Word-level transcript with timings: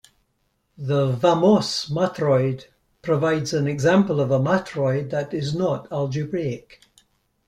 The 0.79 1.15
Vámos 1.15 1.91
matroid 1.91 2.65
provides 3.03 3.53
an 3.53 3.67
example 3.67 4.19
of 4.19 4.31
a 4.31 4.39
matroid 4.39 5.11
that 5.11 5.31
is 5.31 5.53
not 5.53 5.87
algebraic. 5.91 6.81